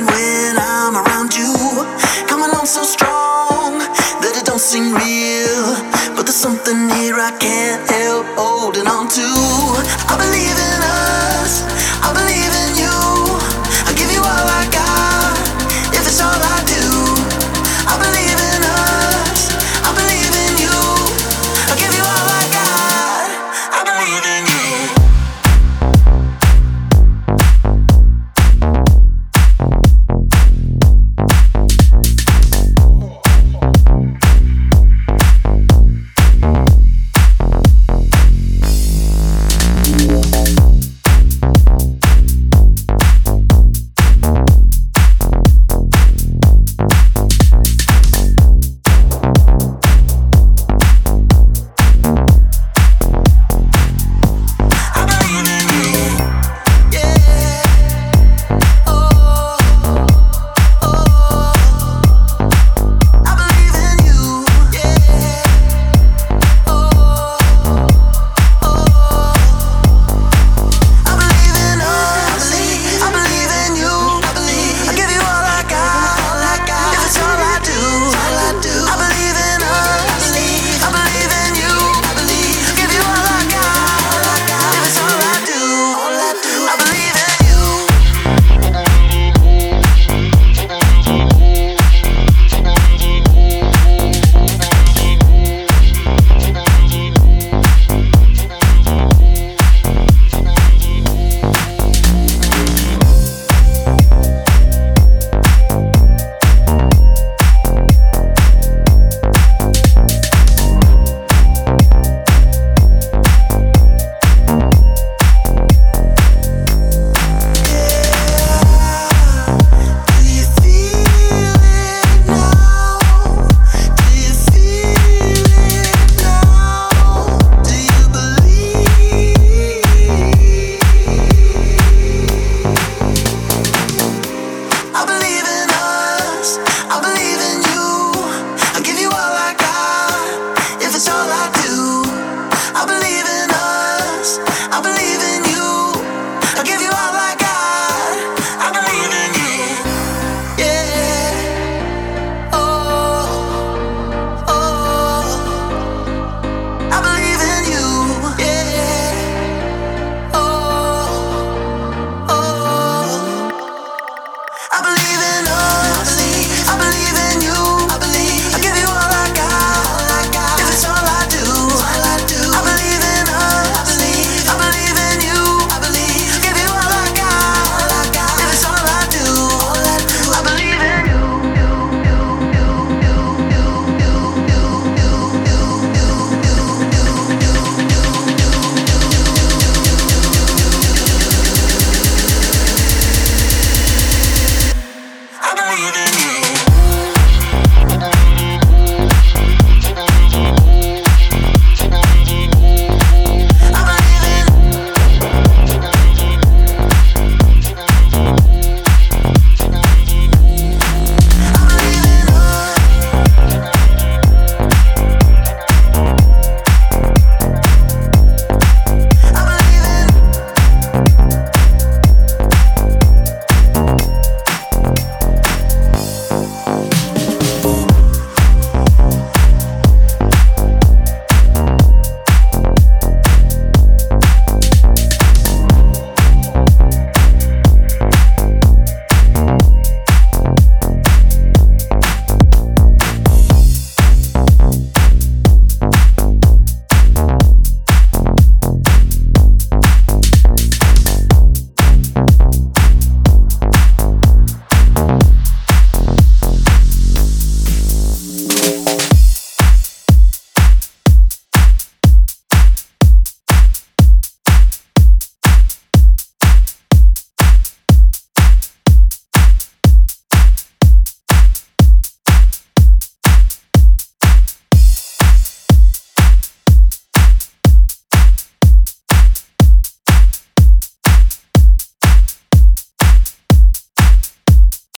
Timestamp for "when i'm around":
0.10-1.34